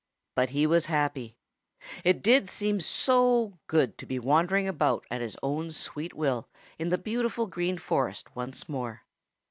[0.33, 1.37] But he was happy.
[2.03, 6.89] It did seem so good to be wandering about at his own sweet will in
[6.89, 9.03] the beautiful Green Forest once more.